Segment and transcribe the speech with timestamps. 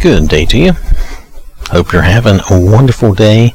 [0.00, 0.72] Good day to you.
[1.70, 3.54] Hope you're having a wonderful day.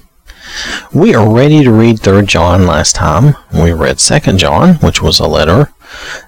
[0.94, 3.36] We are ready to read 3rd John last time.
[3.54, 5.72] We read 2nd John, which was a letter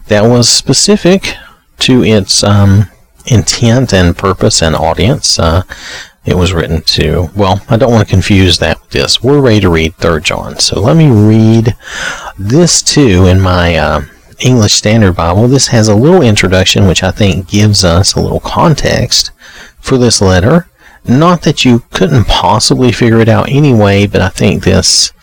[0.08, 1.34] that was specific
[1.80, 2.86] to its um,
[3.26, 5.38] intent and purpose and audience.
[5.38, 5.64] Uh,
[6.24, 9.22] it was written to, well, I don't want to confuse that with this.
[9.22, 10.60] We're ready to read 3rd John.
[10.60, 11.76] So let me read
[12.40, 14.02] this too in my uh,
[14.40, 15.50] English Standard Bible.
[15.50, 19.32] This has a little introduction which I think gives us a little context
[19.86, 20.68] for this letter.
[21.08, 25.14] Not that you couldn't possibly figure it out anyway, but I think this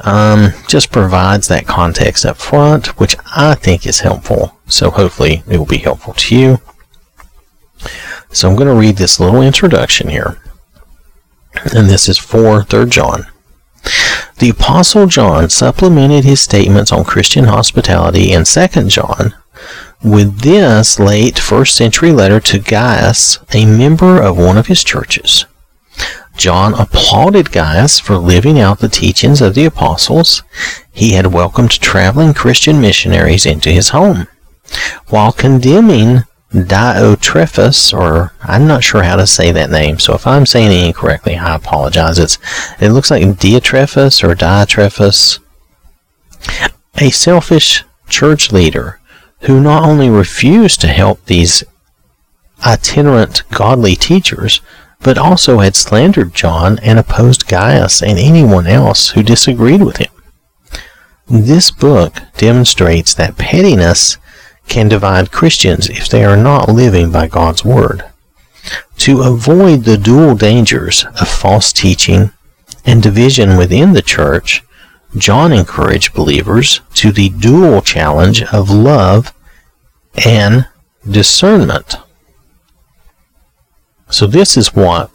[0.00, 4.58] um, just provides that context up front, which I think is helpful.
[4.66, 6.58] So hopefully it will be helpful to you.
[8.30, 10.40] So I'm going to read this little introduction here.
[11.74, 13.26] And this is for 3rd John.
[14.38, 19.34] The Apostle John supplemented his statements on Christian hospitality in 2nd John
[20.04, 25.46] with this late first century letter to Gaius, a member of one of his churches.
[26.36, 30.42] John applauded Gaius for living out the teachings of the apostles.
[30.92, 34.26] He had welcomed traveling Christian missionaries into his home.
[35.08, 40.46] While condemning Diotrephes, or I'm not sure how to say that name, so if I'm
[40.46, 42.18] saying it incorrectly, I apologize.
[42.18, 42.38] It's
[42.80, 45.38] it looks like Diotrephes or Diotrephes,
[46.96, 49.00] a selfish church leader
[49.46, 51.64] who not only refused to help these
[52.64, 54.60] itinerant godly teachers,
[55.00, 60.10] but also had slandered John and opposed Gaius and anyone else who disagreed with him.
[61.28, 64.16] This book demonstrates that pettiness
[64.66, 68.02] can divide Christians if they are not living by God's Word.
[68.98, 72.32] To avoid the dual dangers of false teaching
[72.86, 74.62] and division within the church,
[75.18, 79.33] John encouraged believers to the dual challenge of love
[80.24, 80.66] and
[81.10, 81.96] discernment.
[84.10, 85.10] So this is what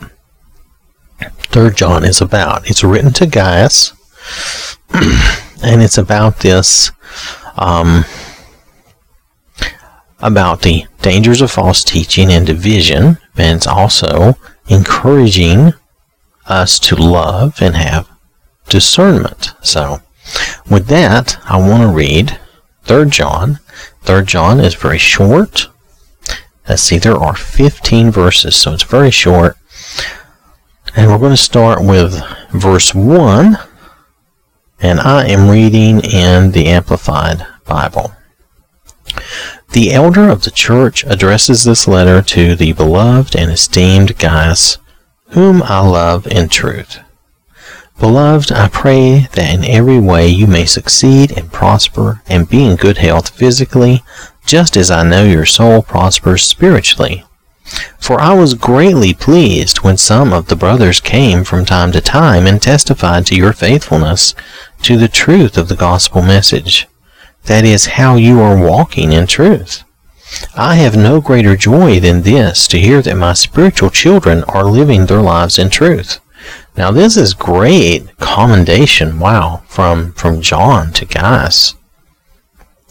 [1.20, 2.70] 3rd John is about.
[2.70, 3.94] It's written to Gaius,
[5.64, 6.92] and it's about this
[7.58, 8.06] um,
[10.20, 14.36] about the dangers of false teaching and division, and it's also
[14.68, 15.74] encouraging
[16.46, 18.10] us to love and have
[18.68, 19.52] discernment.
[19.62, 20.02] So,
[20.70, 22.40] with that, I want to read
[22.90, 23.60] 3rd John.
[24.04, 25.68] 3rd John is very short.
[26.68, 29.58] Let's see, there are 15 verses, so it's very short.
[30.96, 32.20] And we're going to start with
[32.52, 33.60] verse 1,
[34.80, 38.12] and I am reading in the Amplified Bible.
[39.74, 44.80] The elder of the church addresses this letter to the beloved and esteemed Gaius,
[45.28, 46.98] whom I love in truth.
[48.00, 52.78] Beloved, I pray that in every way you may succeed and prosper and be in
[52.78, 54.04] good health physically,
[54.46, 57.26] just as I know your soul prospers spiritually.
[58.00, 62.48] For I was greatly pleased when some of the brothers came from time to time
[62.48, 64.34] and testified to your faithfulness
[64.84, 66.88] to the truth of the gospel message.
[67.46, 69.84] That is how you are walking in truth.
[70.56, 75.06] I have no greater joy than this to hear that my spiritual children are living
[75.06, 76.20] their lives in truth.
[76.78, 81.76] Now this is great commendation, wow, from, from John to Gaius.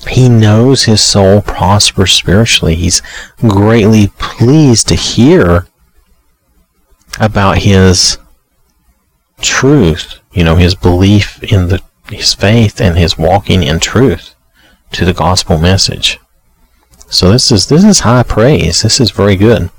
[0.09, 2.77] He knows his soul prospers spiritually.
[2.77, 3.03] He's
[3.41, 5.67] greatly pleased to hear
[7.19, 8.19] about his
[9.41, 14.34] truth, you know, his belief in the his faith and his walking in truth
[14.93, 16.19] to the gospel message.
[17.11, 18.83] So this is this is high praise.
[18.83, 19.71] This is very good.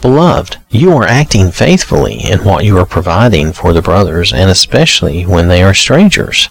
[0.00, 5.24] Beloved, you are acting faithfully in what you are providing for the brothers, and especially
[5.24, 6.48] when they are strangers.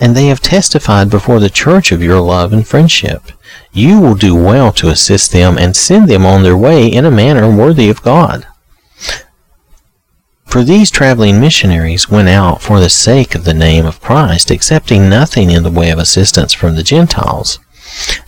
[0.00, 3.22] And they have testified before the church of your love and friendship.
[3.72, 7.10] You will do well to assist them and send them on their way in a
[7.10, 8.46] manner worthy of God.
[10.46, 15.08] For these traveling missionaries went out for the sake of the name of Christ, accepting
[15.08, 17.60] nothing in the way of assistance from the Gentiles.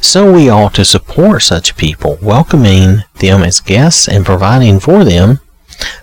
[0.00, 5.40] So we ought to support such people, welcoming them as guests and providing for them,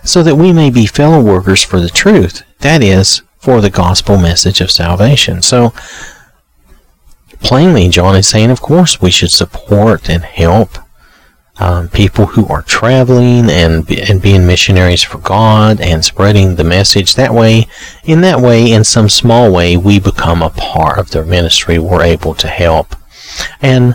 [0.04, 4.18] so that we may be fellow workers for the truth, that is, for the gospel
[4.18, 5.42] message of salvation.
[5.42, 5.72] So,
[7.40, 10.78] plainly, John is saying, of course, we should support and help
[11.60, 17.14] um, people who are traveling and and being missionaries for God and spreading the message
[17.14, 17.66] that way.
[18.02, 21.78] In that way, in some small way, we become a part of their ministry.
[21.78, 22.96] We're able to help,
[23.60, 23.94] and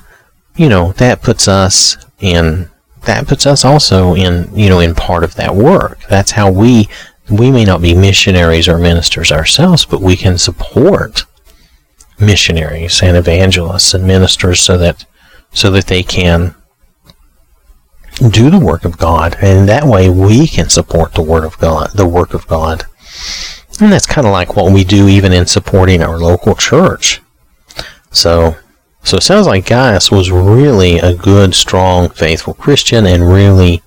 [0.55, 2.69] you know that puts us in
[3.03, 5.99] that puts us also in you know in part of that work.
[6.09, 6.89] That's how we
[7.29, 11.25] we may not be missionaries or ministers ourselves, but we can support
[12.19, 15.05] missionaries and evangelists and ministers so that
[15.51, 16.55] so that they can
[18.29, 21.91] do the work of God, and that way we can support the word of God,
[21.95, 22.85] the work of God.
[23.81, 27.21] And that's kind of like what we do even in supporting our local church.
[28.11, 28.55] So,
[29.05, 33.83] so it sounds like Gaius was really a good, strong, faithful Christian and really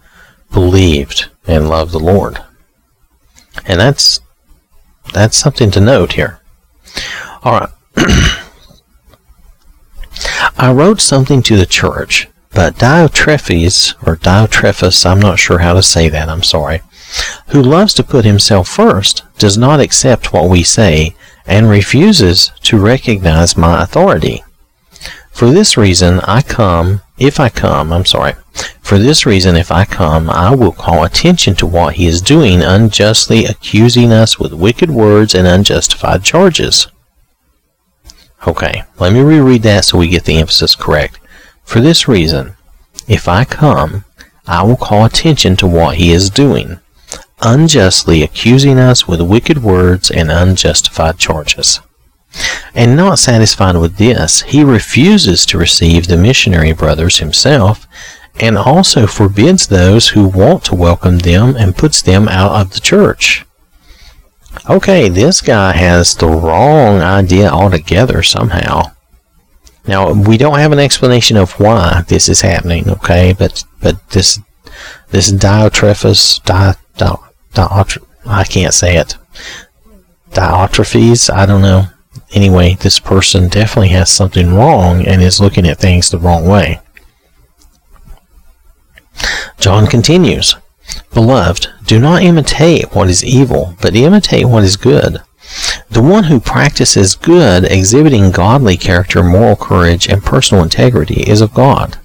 [0.53, 2.43] believed and loved the Lord.
[3.67, 4.21] And that's
[5.13, 6.41] that's something to note here.
[7.43, 7.71] All right.
[10.57, 15.83] I wrote something to the church, but Diotrephes, or Diotrephes, I'm not sure how to
[15.83, 16.83] say that, I'm sorry,
[17.49, 21.15] who loves to put himself first, does not accept what we say,
[21.47, 24.43] and refuses to recognize my authority.
[25.39, 28.33] For this reason, I come, if I come, I'm sorry,
[28.81, 32.61] for this reason, if I come, I will call attention to what he is doing,
[32.61, 36.89] unjustly accusing us with wicked words and unjustified charges.
[38.49, 41.21] Okay, let me reread that so we get the emphasis correct.
[41.63, 42.57] For this reason,
[43.07, 44.05] if I come,
[44.45, 46.81] I will call attention to what he is doing,
[47.43, 51.79] unjustly accusing us with wicked words and unjustified charges.
[52.75, 57.87] And not satisfied with this, he refuses to receive the missionary brothers himself,
[58.41, 62.81] and also forbids those who want to welcome them and puts them out of the
[62.81, 63.45] church.
[64.69, 68.93] Okay, this guy has the wrong idea altogether somehow.
[69.87, 73.35] Now we don't have an explanation of why this is happening, okay?
[73.37, 74.39] But but this
[75.11, 77.17] this Diotrephes di, di,
[77.55, 79.17] di, I can't say it.
[80.33, 81.87] Diotrephes, I don't know.
[82.33, 86.81] Anyway, this person definitely has something wrong and is looking at things the wrong way.
[89.59, 90.55] John continues,
[91.13, 95.19] Beloved, do not imitate what is evil, but imitate what is good.
[95.91, 101.55] The one who practices good, exhibiting godly character, moral courage, and personal integrity, is of
[101.55, 101.99] God.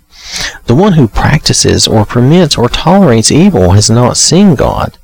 [0.66, 4.98] The one who practices or permits or tolerates evil has not seen God.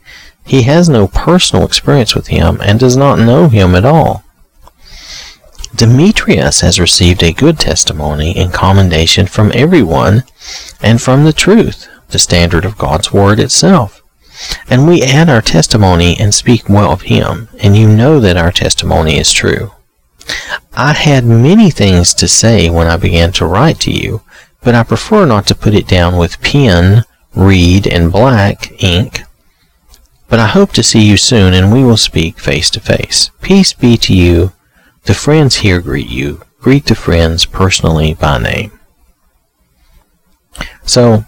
[0.45, 4.23] He has no personal experience with him and does not know him at all.
[5.75, 10.23] Demetrius has received a good testimony and commendation from everyone
[10.81, 14.01] and from the truth, the standard of God's Word itself.
[14.69, 18.51] And we add our testimony and speak well of him, and you know that our
[18.51, 19.71] testimony is true.
[20.73, 24.21] I had many things to say when I began to write to you,
[24.63, 27.03] but I prefer not to put it down with pen,
[27.35, 29.21] reed, and black ink.
[30.29, 33.31] But I hope to see you soon, and we will speak face to face.
[33.41, 34.51] Peace be to you.
[35.03, 36.41] The friends here greet you.
[36.59, 38.79] Greet the friends personally by name.
[40.83, 41.25] So,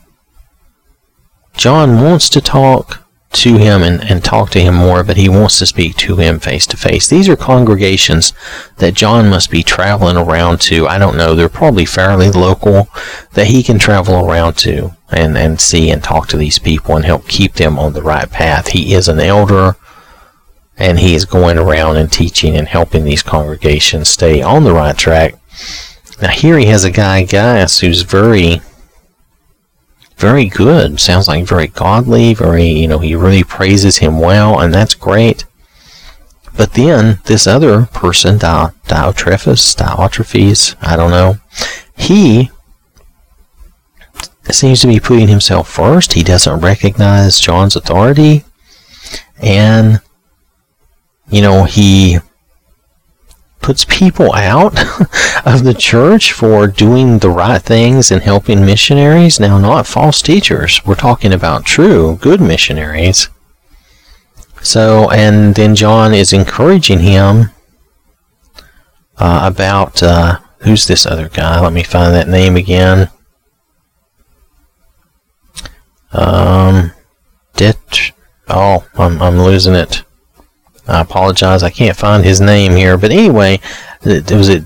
[1.56, 3.02] John wants to talk
[3.34, 6.40] to him and, and talk to him more, but he wants to speak to him
[6.40, 7.08] face to face.
[7.08, 8.34] These are congregations
[8.78, 10.88] that John must be traveling around to.
[10.88, 12.90] I don't know, they're probably fairly local
[13.34, 17.06] that he can travel around to and, and see and talk to these people and
[17.06, 18.70] help keep them on the right path.
[18.70, 19.78] He is an elder
[20.78, 24.98] and he is going around and teaching and helping these congregations stay on the right
[24.98, 25.36] track.
[26.22, 28.62] Now here he has a guy, Gaius, who's very
[30.22, 31.00] very good.
[31.00, 35.46] Sounds like very godly, very, you know, he really praises him well, and that's great.
[36.56, 41.38] But then this other person, Di- Diotrephes, Diotrephes, I don't know,
[41.98, 42.52] he
[44.52, 46.14] seems to be putting himself first.
[46.14, 48.44] He doesn't recognize John's authority.
[49.42, 50.02] And,
[51.32, 52.20] you know, he
[53.62, 54.78] puts people out
[55.46, 59.40] of the church for doing the right things and helping missionaries.
[59.40, 60.82] Now, not false teachers.
[60.86, 63.30] We're talking about true, good missionaries.
[64.62, 67.52] So, and then John is encouraging him
[69.18, 71.60] uh, about uh, who's this other guy?
[71.60, 73.10] Let me find that name again.
[76.12, 76.92] Um,
[77.56, 78.12] Det.
[78.48, 80.04] Oh, I'm I'm losing it.
[80.88, 81.64] I apologize.
[81.64, 82.98] I can't find his name here.
[82.98, 83.60] But anyway,
[84.02, 84.64] there was a,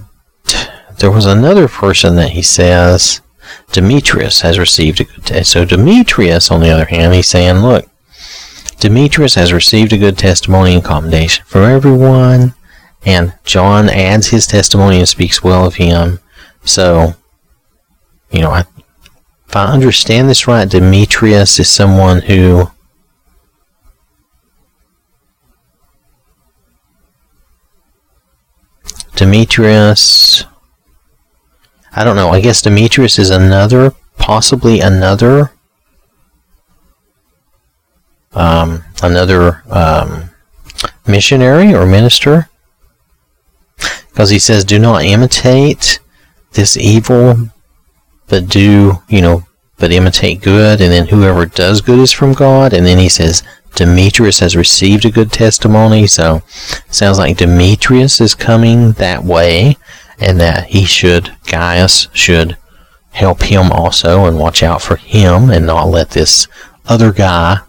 [0.97, 3.21] there was another person that he says
[3.71, 5.51] Demetrius has received a good test.
[5.51, 7.85] So Demetrius, on the other hand, he's saying, look,
[8.79, 12.53] Demetrius has received a good testimony and commendation from everyone.
[13.05, 16.19] And John adds his testimony and speaks well of him.
[16.63, 17.15] So,
[18.31, 18.65] you know, I,
[19.47, 22.71] if I understand this right, Demetrius is someone who
[29.25, 30.43] Demetrius.
[31.95, 32.29] I don't know.
[32.29, 35.51] I guess Demetrius is another, possibly another,
[38.33, 40.29] um, another um,
[41.07, 42.49] missionary or minister.
[44.09, 45.99] Because he says, do not imitate
[46.51, 47.49] this evil,
[48.27, 49.43] but do, you know,
[49.79, 50.81] but imitate good.
[50.81, 52.73] And then whoever does good is from God.
[52.73, 53.41] And then he says,
[53.75, 56.07] Demetrius has received a good testimony.
[56.07, 56.41] So
[56.89, 59.77] sounds like Demetrius is coming that way
[60.19, 62.57] and that he should, Gaius should
[63.11, 66.47] help him also and watch out for him and not let this
[66.85, 67.59] other guy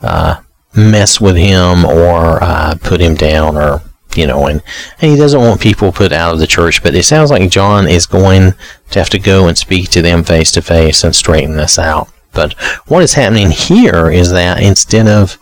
[0.00, 0.40] uh,
[0.74, 3.82] mess with him or uh, put him down or
[4.16, 4.62] you know and,
[5.00, 7.86] and he doesn't want people put out of the church but it sounds like john
[7.86, 8.52] is going
[8.90, 12.08] to have to go and speak to them face to face and straighten this out
[12.32, 12.52] but
[12.86, 15.38] what is happening here is that instead of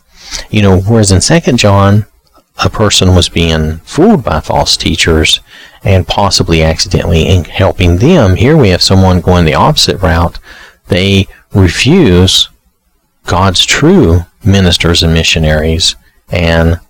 [0.51, 2.07] you know whereas in second john
[2.65, 5.41] a person was being fooled by false teachers
[5.85, 8.35] and possibly accidentally in helping them.
[8.35, 10.39] Here we have someone going the opposite route.
[10.89, 12.49] They refuse
[13.27, 15.95] God's true ministers and missionaries,
[16.31, 16.81] and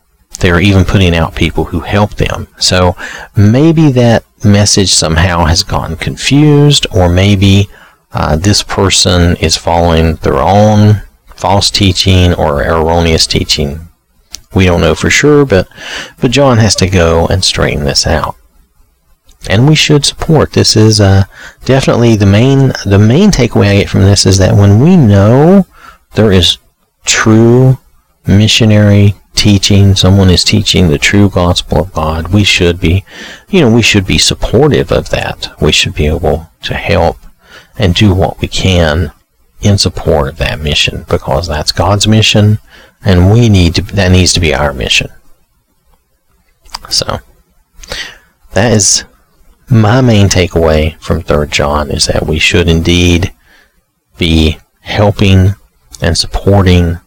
[0.41, 2.49] they're even putting out people who help them.
[2.59, 2.97] So
[3.37, 7.69] maybe that message somehow has gotten confused, or maybe
[8.13, 11.03] uh, this person is following their own
[11.35, 13.89] false teaching or erroneous teaching
[14.55, 15.69] we don't know for sure, but
[16.21, 18.37] but John has to go and straighten this out.
[19.49, 20.53] And we should support.
[20.53, 21.25] This is uh,
[21.65, 25.67] definitely the main the main takeaway I get from this is that when we know
[26.15, 26.59] there is
[27.05, 27.79] true
[28.27, 33.05] missionary teaching, someone is teaching the true gospel of God, we should be,
[33.49, 35.49] you know, we should be supportive of that.
[35.61, 37.19] We should be able to help
[37.79, 39.13] and do what we can
[39.61, 42.59] in support of that mission because that's God's mission
[43.05, 45.11] and we need to that needs to be our mission.
[46.91, 47.21] So
[48.53, 49.05] that is
[49.69, 53.33] my main takeaway from third john is that we should indeed
[54.17, 55.55] be helping
[56.01, 56.99] and supporting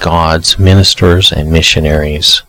[0.00, 2.42] god's ministers and missionaries.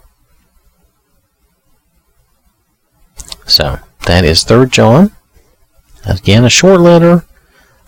[3.46, 5.12] So that is third john
[6.08, 7.24] again a short letter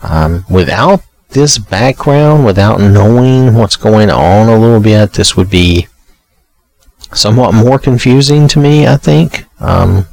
[0.02, 5.86] um, without this background without knowing what's going on a little bit, this would be
[7.12, 9.44] somewhat more confusing to me, I think.
[9.60, 10.06] Um,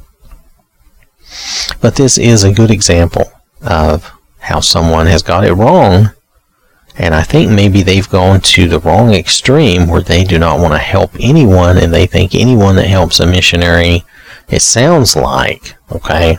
[1.80, 3.30] but this is a good example
[3.62, 6.10] of how someone has got it wrong.
[6.96, 10.74] And I think maybe they've gone to the wrong extreme where they do not want
[10.74, 14.04] to help anyone and they think anyone that helps a missionary,
[14.48, 16.38] it sounds like, okay,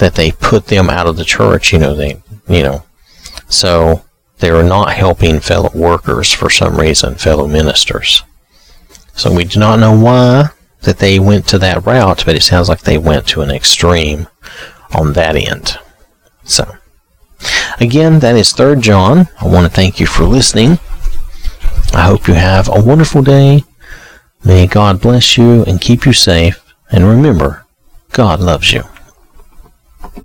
[0.00, 1.72] that they put them out of the church.
[1.72, 2.82] You know, they, you know,
[3.48, 4.04] so
[4.38, 8.24] they are not helping fellow workers for some reason, fellow ministers.
[9.14, 10.48] So we do not know why
[10.82, 14.28] that they went to that route, but it sounds like they went to an extreme
[14.94, 15.78] on that end.
[16.44, 16.76] So,
[17.78, 19.28] again, that is 3rd John.
[19.40, 20.78] I want to thank you for listening.
[21.92, 23.64] I hope you have a wonderful day.
[24.42, 26.64] May God bless you and keep you safe.
[26.90, 27.66] And remember,
[28.12, 28.84] God loves you.